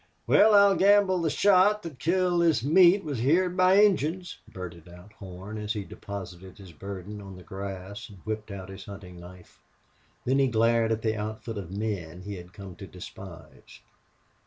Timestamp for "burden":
6.73-7.21